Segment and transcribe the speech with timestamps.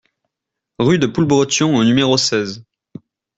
[0.79, 2.65] Rue de Poulbretion au numéro seize